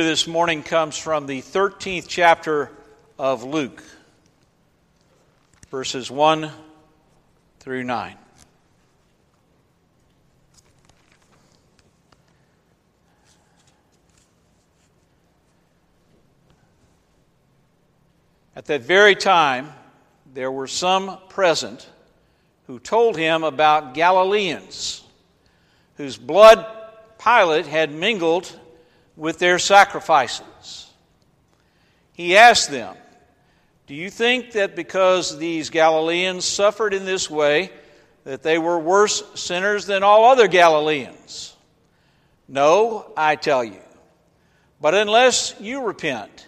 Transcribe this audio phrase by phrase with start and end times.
[0.00, 2.70] this morning comes from the 13th chapter
[3.18, 3.82] of Luke,
[5.70, 6.50] verses 1
[7.60, 8.16] through 9.
[18.56, 19.74] At that very time,
[20.32, 21.86] there were some present
[22.66, 25.04] who told him about Galileans
[25.98, 26.66] whose blood
[27.22, 28.58] Pilate had mingled
[29.16, 30.90] with their sacrifices.
[32.12, 32.96] He asked them,
[33.86, 37.70] Do you think that because these Galileans suffered in this way,
[38.24, 41.56] that they were worse sinners than all other Galileans?
[42.48, 43.80] No, I tell you.
[44.80, 46.46] But unless you repent,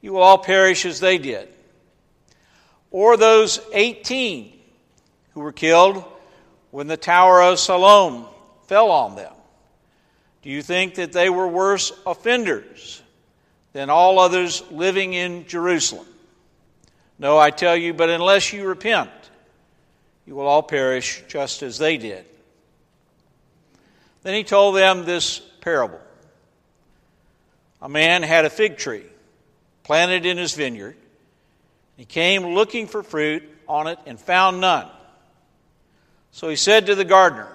[0.00, 1.48] you will all perish as they did.
[2.90, 4.52] Or those 18
[5.32, 6.04] who were killed
[6.70, 8.26] when the Tower of Siloam
[8.68, 9.33] fell on them.
[10.44, 13.02] Do you think that they were worse offenders
[13.72, 16.06] than all others living in Jerusalem?
[17.18, 19.10] No, I tell you, but unless you repent,
[20.26, 22.26] you will all perish just as they did.
[24.22, 26.00] Then he told them this parable
[27.80, 29.06] A man had a fig tree
[29.82, 30.98] planted in his vineyard.
[31.96, 34.90] He came looking for fruit on it and found none.
[36.32, 37.48] So he said to the gardener,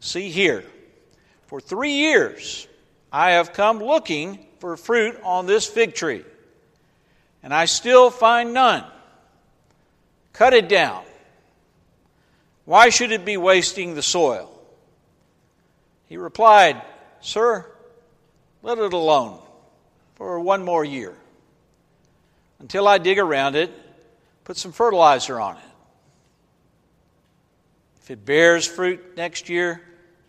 [0.00, 0.64] See here
[1.48, 2.68] for three years
[3.10, 6.24] I have come looking for fruit on this fig tree,
[7.42, 8.84] and I still find none.
[10.34, 11.02] Cut it down.
[12.64, 14.54] Why should it be wasting the soil?
[16.06, 16.80] He replied,
[17.20, 17.64] Sir,
[18.62, 19.40] let it alone
[20.16, 21.14] for one more year
[22.58, 23.72] until I dig around it,
[24.44, 25.62] put some fertilizer on it.
[28.02, 29.80] If it bears fruit next year,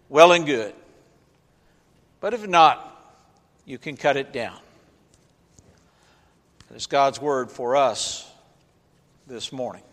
[0.07, 0.73] well and good.
[2.21, 2.85] But if not,
[3.65, 4.57] you can cut it down.
[6.67, 8.29] That is God's word for us
[9.27, 9.83] this morning.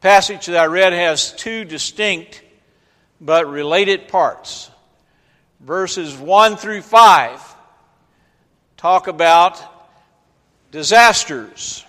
[0.00, 2.42] passage that I read has two distinct
[3.20, 4.70] but related parts.
[5.60, 7.54] Verses 1 through 5
[8.76, 9.60] talk about
[10.70, 11.84] disasters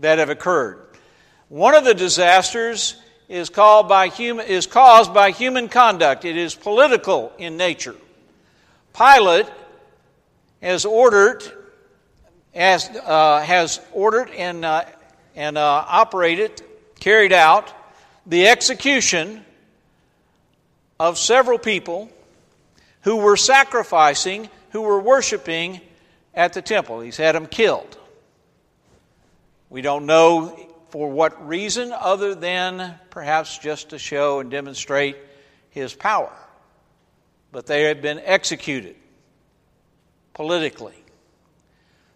[0.00, 0.78] that have occurred.
[1.48, 2.94] One of the disasters
[3.32, 6.26] is, called by human, is caused by human conduct.
[6.26, 7.96] It is political in nature.
[8.94, 9.46] Pilate
[10.60, 11.42] has ordered,
[12.54, 14.84] has, uh, has ordered and, uh,
[15.34, 16.60] and uh, operated,
[17.00, 17.72] carried out
[18.26, 19.42] the execution
[21.00, 22.10] of several people
[23.00, 25.80] who were sacrificing, who were worshiping
[26.34, 27.00] at the temple.
[27.00, 27.96] He's had them killed.
[29.70, 30.54] We don't know
[30.92, 35.16] for what reason other than perhaps just to show and demonstrate
[35.70, 36.30] his power.
[37.50, 38.96] But they have been executed
[40.34, 40.94] politically.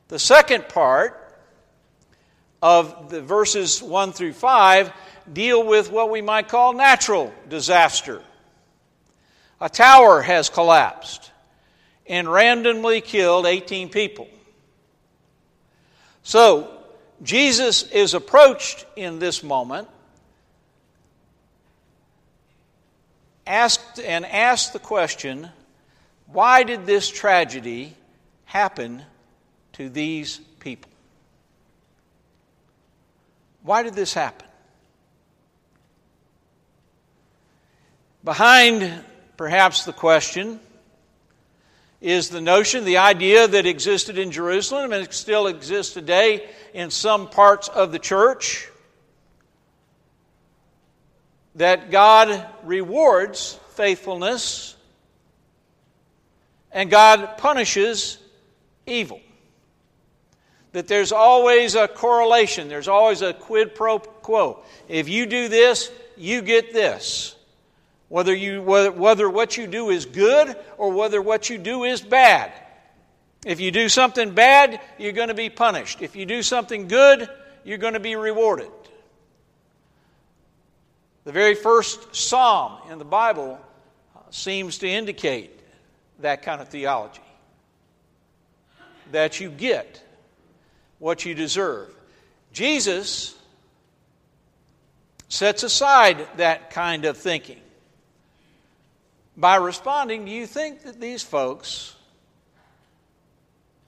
[0.09, 1.41] The second part
[2.61, 4.93] of the verses 1 through 5
[5.33, 8.23] deal with what we might call natural disaster.
[9.59, 11.31] A tower has collapsed
[12.07, 14.29] and randomly killed 18 people.
[16.23, 16.76] So,
[17.23, 19.89] Jesus is approached in this moment,
[23.47, 25.49] asked and asked the question,
[26.27, 27.95] why did this tragedy
[28.45, 29.03] happen
[29.75, 30.91] to these people?
[33.63, 34.47] Why did this happen?
[38.25, 39.05] Behind
[39.37, 40.61] perhaps the question
[42.07, 47.29] is the notion, the idea that existed in Jerusalem and still exists today in some
[47.29, 48.69] parts of the church
[51.57, 54.77] that God rewards faithfulness
[56.71, 58.19] and God punishes
[58.87, 59.21] evil.
[60.73, 64.63] That there's always a correlation, there's always a quid pro quo.
[64.87, 67.36] If you do this, you get this.
[68.09, 72.01] Whether, you, whether, whether what you do is good or whether what you do is
[72.01, 72.53] bad.
[73.45, 76.03] If you do something bad, you're going to be punished.
[76.03, 77.29] If you do something good,
[77.65, 78.71] you're going to be rewarded.
[81.25, 83.61] The very first psalm in the Bible
[84.15, 85.51] uh, seems to indicate
[86.21, 87.21] that kind of theology
[89.13, 90.03] that you get
[90.99, 91.95] what you deserve.
[92.53, 93.37] Jesus
[95.29, 97.61] sets aside that kind of thinking
[99.37, 101.95] by responding, Do you think that these folks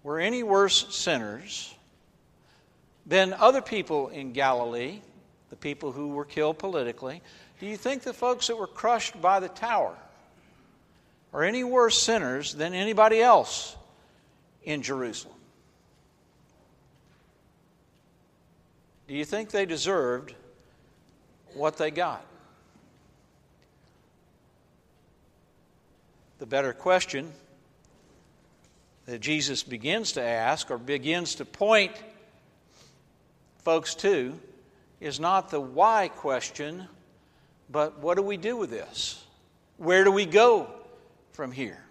[0.03, 1.75] were any worse sinners
[3.07, 5.01] than other people in Galilee,
[5.51, 7.23] the people who were killed politically?
[7.61, 9.97] Do you think the folks that were crushed by the tower
[11.33, 13.77] are any worse sinners than anybody else
[14.63, 15.35] in Jerusalem?
[19.09, 20.35] Do you think they deserved
[21.55, 22.25] what they got?
[26.39, 27.33] The better question
[29.07, 31.93] that Jesus begins to ask or begins to point
[33.65, 34.39] folks to
[35.01, 36.87] is not the why question,
[37.71, 39.25] but what do we do with this?
[39.79, 40.71] Where do we go
[41.33, 41.83] from here?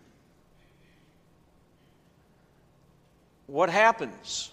[3.48, 4.52] What happens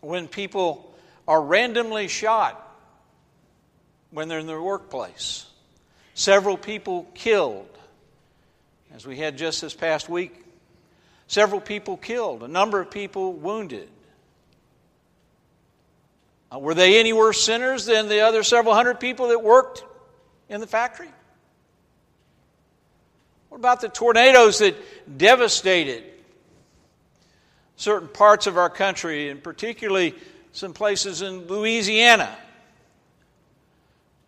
[0.00, 0.94] when people
[1.28, 2.58] are randomly shot
[4.10, 5.46] when they're in their workplace?
[6.14, 7.68] Several people killed,
[8.94, 10.44] as we had just this past week.
[11.26, 13.88] Several people killed, a number of people wounded.
[16.52, 19.84] Uh, were they any worse sinners than the other several hundred people that worked
[20.48, 21.08] in the factory?
[23.48, 24.76] What about the tornadoes that
[25.18, 26.04] devastated
[27.76, 30.14] certain parts of our country, and particularly
[30.52, 32.36] some places in Louisiana?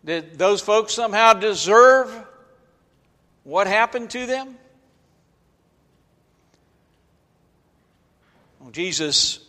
[0.03, 2.24] Did those folks somehow deserve
[3.45, 4.57] what happened to them?
[8.59, 9.39] Well, Jesus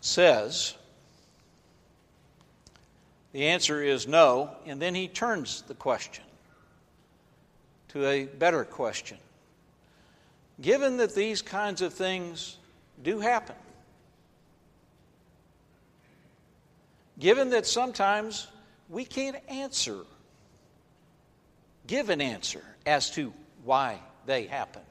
[0.00, 0.74] says
[3.32, 6.24] the answer is no, and then he turns the question
[7.88, 9.18] to a better question.
[10.60, 12.56] Given that these kinds of things
[13.02, 13.56] do happen,
[17.18, 18.46] given that sometimes
[18.88, 19.98] we can't answer,
[21.86, 23.32] give an answer as to
[23.64, 24.82] why they happen,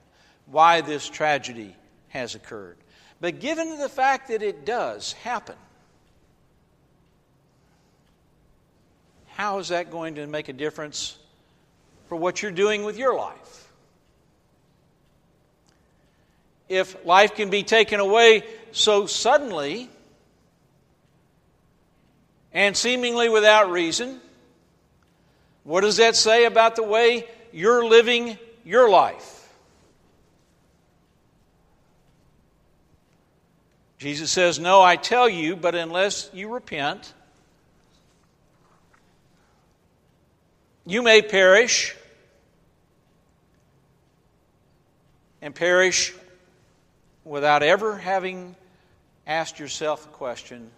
[0.45, 1.75] why this tragedy
[2.09, 2.77] has occurred.
[3.21, 5.55] But given the fact that it does happen,
[9.27, 11.17] how is that going to make a difference
[12.07, 13.71] for what you're doing with your life?
[16.67, 19.89] If life can be taken away so suddenly
[22.53, 24.19] and seemingly without reason,
[25.63, 28.37] what does that say about the way you're living
[28.69, 29.35] your life?
[33.97, 37.13] Jesus says, No, I tell you, but unless you repent,
[40.89, 41.95] You may perish
[45.39, 46.15] and perish
[47.23, 48.55] without ever having
[49.27, 50.71] asked yourself the question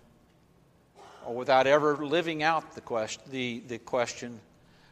[1.25, 4.41] or without ever living out the question, the, the question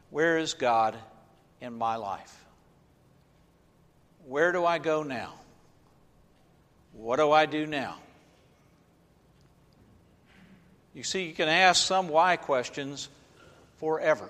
[0.10, 0.96] where is God
[1.60, 2.46] in my life?
[4.30, 5.34] Where do I go now?
[6.94, 7.96] What do I do now?
[10.94, 13.10] You see, you can ask some why questions
[13.80, 14.30] forever.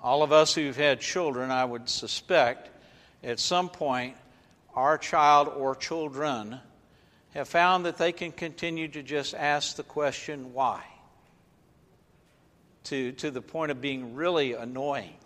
[0.00, 2.70] All of us who've had children, I would suspect,
[3.24, 4.14] at some point,
[4.76, 6.60] our child or children
[7.34, 10.84] have found that they can continue to just ask the question, why?
[12.84, 15.17] To, to the point of being really annoying.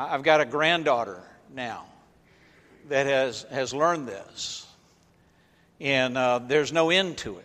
[0.00, 1.20] I've got a granddaughter
[1.52, 1.84] now
[2.88, 4.64] that has, has learned this,
[5.80, 7.44] and uh, there's no end to it.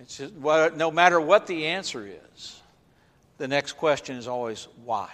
[0.00, 2.04] It's just, no matter what the answer
[2.34, 2.60] is,
[3.36, 5.10] the next question is always why?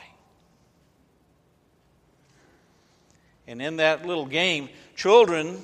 [3.46, 5.62] And in that little game, children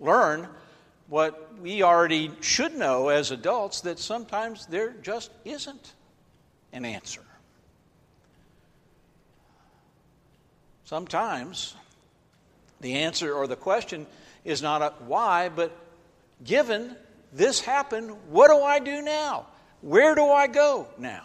[0.00, 0.48] learn
[1.08, 5.92] what we already should know as adults that sometimes there just isn't
[6.72, 7.25] an answer.
[10.86, 11.74] Sometimes
[12.80, 14.06] the answer or the question
[14.44, 15.76] is not a why, but
[16.44, 16.94] given
[17.32, 19.46] this happened, what do I do now?
[19.80, 21.24] Where do I go now?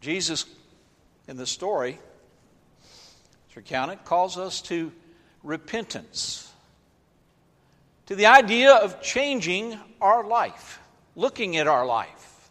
[0.00, 0.44] Jesus,
[1.26, 1.98] in the story,
[3.48, 4.92] it's recounted, calls us to
[5.42, 6.48] repentance,
[8.06, 10.78] to the idea of changing our life,
[11.16, 12.48] looking at our life,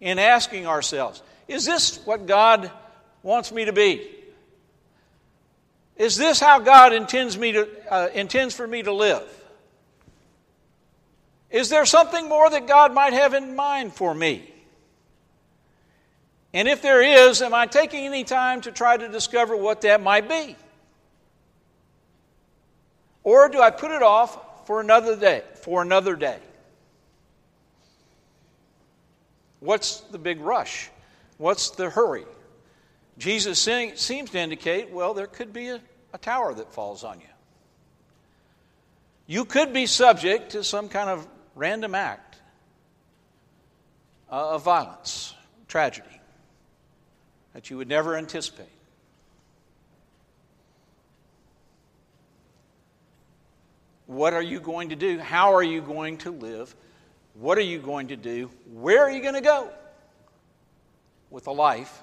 [0.00, 2.70] and asking ourselves, is this what God
[3.22, 4.08] wants me to be?
[5.96, 9.22] Is this how God intends, me to, uh, intends for me to live?
[11.50, 14.52] Is there something more that God might have in mind for me?
[16.52, 20.02] And if there is, am I taking any time to try to discover what that
[20.02, 20.56] might be?
[23.22, 26.38] Or do I put it off for another day, for another day?
[29.60, 30.90] What's the big rush?
[31.38, 32.24] What's the hurry?
[33.18, 35.80] Jesus seems to indicate, well, there could be a,
[36.12, 37.26] a tower that falls on you.
[39.26, 42.36] You could be subject to some kind of random act
[44.30, 45.34] uh, of violence,
[45.66, 46.06] tragedy.
[47.54, 48.66] that you would never anticipate.
[54.06, 55.18] What are you going to do?
[55.18, 56.74] How are you going to live?
[57.34, 58.50] What are you going to do?
[58.72, 59.70] Where are you going to go
[61.30, 62.02] with a life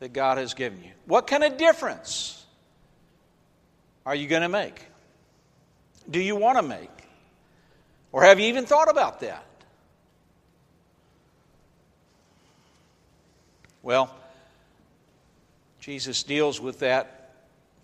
[0.00, 0.90] that God has given you?
[1.06, 2.44] What kind of difference
[4.04, 4.82] are you going to make?
[6.10, 6.90] Do you want to make?
[8.10, 9.44] Or have you even thought about that?
[13.82, 14.14] Well,
[15.78, 17.34] Jesus deals with that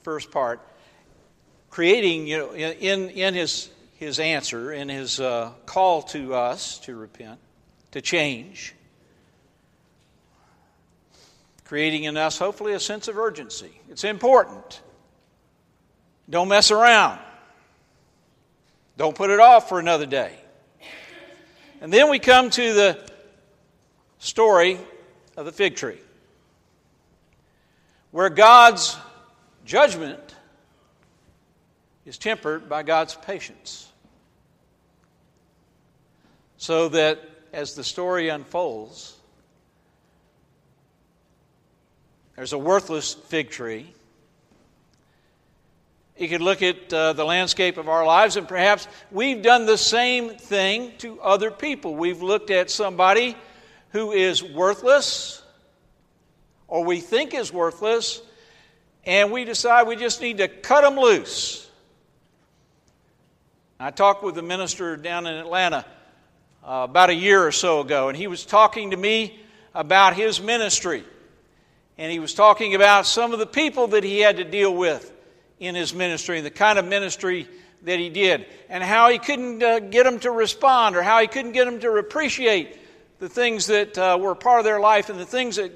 [0.03, 0.61] first part,
[1.71, 6.97] creating, you know, in, in his, his answer, in his uh, call to us to
[6.97, 7.39] repent,
[7.93, 8.75] to change,
[11.67, 13.81] creating in us, hopefully, a sense of urgency.
[13.89, 14.81] It's important.
[16.31, 17.19] Don't mess around.
[18.97, 20.33] Don't put it off for another day.
[21.81, 23.11] And then we come to the
[24.19, 24.79] story
[25.37, 25.99] of the fig tree,
[28.11, 28.97] where God's
[29.65, 30.35] judgment
[32.07, 33.91] is tempered by God's patience.
[36.57, 37.21] So that
[37.53, 39.16] as the story unfolds,
[42.37, 43.93] there's a worthless fig tree
[46.19, 49.77] you could look at uh, the landscape of our lives, and perhaps we've done the
[49.77, 51.95] same thing to other people.
[51.95, 53.37] We've looked at somebody
[53.91, 55.43] who is worthless,
[56.69, 58.23] or we think is worthless,
[59.05, 61.69] and we decide we just need to cut them loose.
[63.79, 65.85] I talked with a minister down in Atlanta
[66.65, 69.39] uh, about a year or so ago, and he was talking to me
[69.75, 71.05] about his ministry.
[71.99, 75.13] And he was talking about some of the people that he had to deal with
[75.59, 77.49] in his ministry, the kind of ministry
[77.83, 81.27] that he did, and how he couldn't uh, get them to respond or how he
[81.27, 82.79] couldn't get them to appreciate
[83.19, 85.73] the things that uh, were part of their life and the things that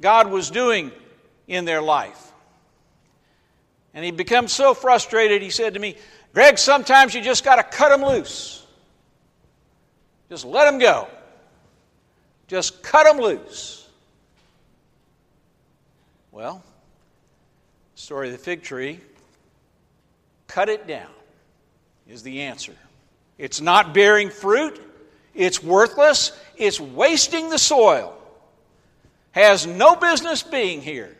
[0.00, 0.92] God was doing
[1.46, 2.32] in their life.
[3.94, 5.96] And he became so frustrated, he said to me,
[6.34, 8.64] Greg, sometimes you just got to cut them loose.
[10.30, 11.08] Just let them go.
[12.48, 13.81] Just cut them loose.
[16.32, 16.64] Well,
[17.94, 18.98] story of the fig tree
[20.52, 21.08] Cut it down
[22.06, 22.74] is the answer.
[23.38, 24.78] It's not bearing fruit,
[25.34, 28.14] it's worthless, it's wasting the soil,
[29.30, 31.16] has no business being here.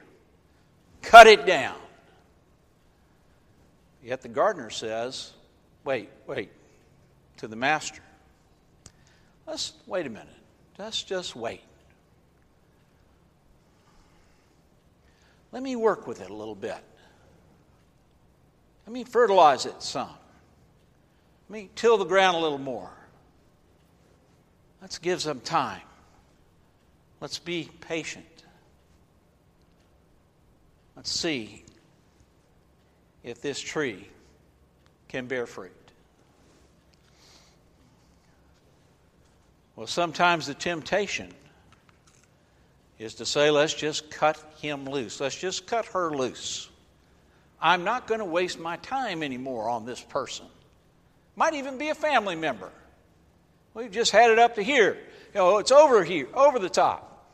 [1.00, 1.76] Cut it down.
[4.04, 5.32] Yet the gardener says,
[5.82, 6.50] wait, wait,
[7.38, 8.02] to the master.
[9.46, 10.28] Let's wait a minute.
[10.78, 11.62] Let's just wait.
[15.52, 16.82] Let me work with it a little bit.
[18.86, 20.08] Let me fertilize it some.
[21.48, 22.90] Let me till the ground a little more.
[24.80, 25.82] Let's give some time.
[27.20, 28.26] Let's be patient.
[30.96, 31.64] Let's see
[33.22, 34.08] if this tree
[35.08, 35.72] can bear fruit.
[39.76, 41.32] Well, sometimes the temptation
[43.02, 45.20] is to say, let's just cut him loose.
[45.20, 46.68] Let's just cut her loose.
[47.60, 50.46] I'm not going to waste my time anymore on this person.
[51.36, 52.70] Might even be a family member.
[53.74, 54.98] We've just had it up to here.
[55.34, 57.26] You know, it's over here, over the top.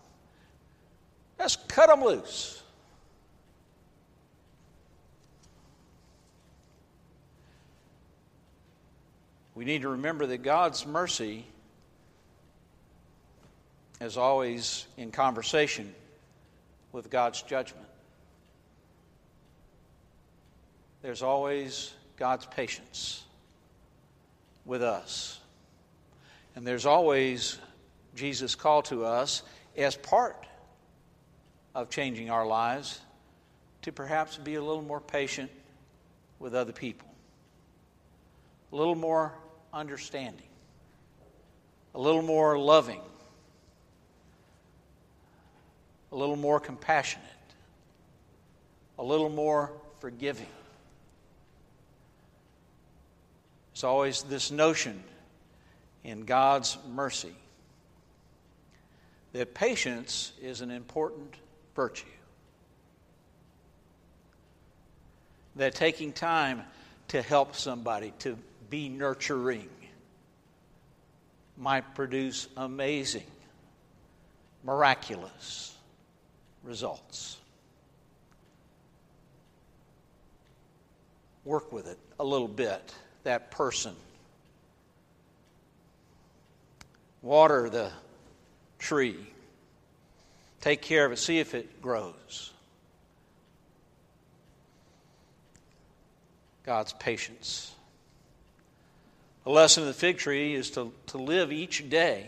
[1.39, 2.63] Let's cut them loose.
[9.55, 11.45] We need to remember that God's mercy
[14.01, 15.95] is always in conversation
[16.93, 17.89] with God's judgment.
[21.03, 23.25] there's always God's patience
[24.65, 25.41] with us.
[26.57, 27.59] And there's always
[28.15, 29.43] Jesus' call to us
[29.77, 30.47] as part
[31.75, 33.01] of changing our lives
[33.83, 35.51] to perhaps be a little more patient
[36.41, 37.09] with other people,
[38.73, 39.33] a little more
[39.73, 40.49] understanding,
[41.95, 43.01] a little more loving,
[46.13, 47.25] a little more compassionate,
[48.99, 50.47] a little more forgiving.
[53.73, 55.03] It's always this notion
[56.03, 57.35] in God's mercy
[59.33, 61.35] that patience is an important
[61.77, 62.07] virtue.
[65.57, 66.63] That taking time
[67.09, 68.39] to help somebody, to
[68.71, 69.69] be nurturing,
[71.57, 73.27] might produce amazing,
[74.65, 75.78] miraculous
[76.63, 77.39] results.
[81.45, 83.95] Work with it a little bit that person.
[87.23, 87.91] Water the
[88.79, 89.17] tree.
[90.61, 92.53] Take care of it, see if it grows.
[96.65, 97.75] God's patience.
[99.45, 102.27] The lesson of the fig tree is to, to live each day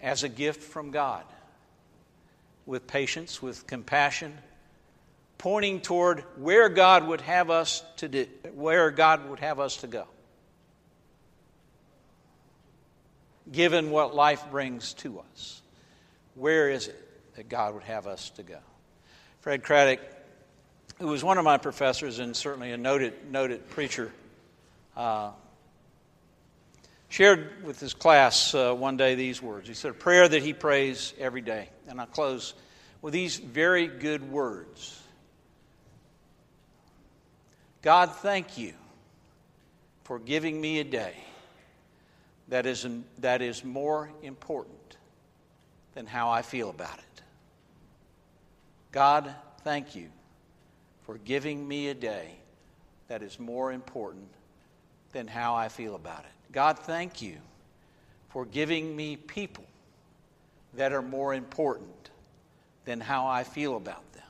[0.00, 1.24] as a gift from God
[2.66, 4.36] with patience, with compassion,
[5.38, 9.86] pointing toward where God would have us to do, where God would have us to
[9.86, 10.06] go.
[13.50, 15.60] Given what life brings to us,
[16.34, 18.58] where is it that God would have us to go?
[19.40, 20.00] Fred Craddock,
[20.98, 24.12] who was one of my professors and certainly a noted, noted preacher,
[24.96, 25.32] uh,
[27.12, 29.68] shared with his class uh, one day these words.
[29.68, 31.68] He said, A prayer that he prays every day.
[31.86, 32.54] And I close
[33.02, 34.98] with these very good words
[37.82, 38.72] God, thank you
[40.04, 41.14] for giving me a day
[42.48, 42.86] that is,
[43.18, 44.96] that is more important
[45.94, 47.22] than how I feel about it.
[48.90, 50.08] God, thank you
[51.02, 52.30] for giving me a day
[53.08, 54.28] that is more important
[55.12, 56.41] than how I feel about it.
[56.52, 57.38] God, thank you
[58.28, 59.64] for giving me people
[60.74, 62.10] that are more important
[62.84, 64.22] than how I feel about them.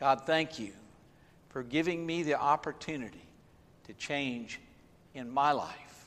[0.00, 0.72] God, thank you
[1.50, 3.22] for giving me the opportunity
[3.86, 4.60] to change
[5.14, 6.06] in my life,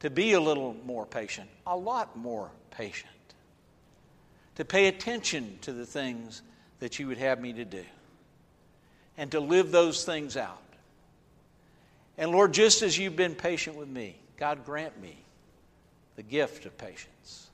[0.00, 3.10] to be a little more patient, a lot more patient,
[4.56, 6.42] to pay attention to the things
[6.80, 7.84] that you would have me to do,
[9.16, 10.60] and to live those things out.
[12.18, 15.16] And Lord, just as you've been patient with me, God grant me
[16.16, 17.48] the gift of patience.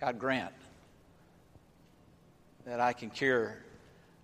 [0.00, 0.52] God grant
[2.66, 3.62] that I can care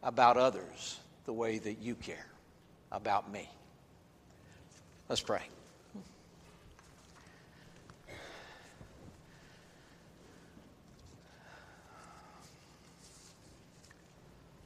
[0.02, 2.26] about others the way that you care
[2.92, 3.48] about me.
[5.08, 5.42] Let's pray.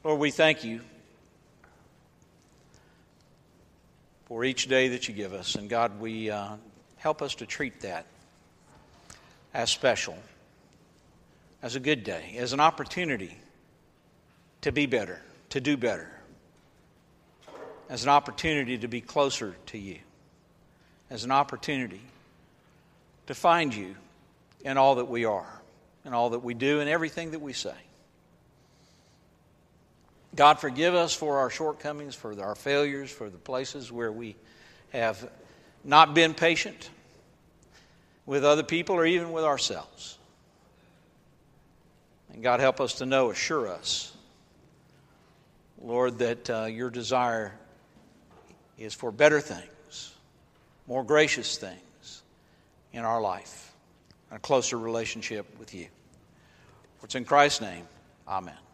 [0.04, 0.80] Lord, we thank you
[4.38, 5.56] for each day that you give us.
[5.56, 6.50] And God, we uh,
[6.96, 8.06] help us to treat that
[9.52, 10.16] as special,
[11.60, 13.36] as a good day, as an opportunity
[14.60, 15.20] to be better,
[15.50, 16.08] to do better,
[17.88, 19.98] as an opportunity to be closer to you,
[21.10, 22.02] as an opportunity
[23.26, 23.96] to find you
[24.60, 25.60] in all that we are,
[26.04, 27.74] in all that we do, and everything that we say.
[30.38, 34.36] God, forgive us for our shortcomings, for our failures, for the places where we
[34.90, 35.28] have
[35.82, 36.90] not been patient
[38.24, 40.16] with other people or even with ourselves.
[42.32, 44.12] And God, help us to know, assure us,
[45.82, 47.52] Lord, that uh, your desire
[48.78, 50.14] is for better things,
[50.86, 52.22] more gracious things
[52.92, 53.74] in our life,
[54.30, 55.88] a closer relationship with you.
[57.00, 57.88] For it's in Christ's name,
[58.28, 58.67] amen.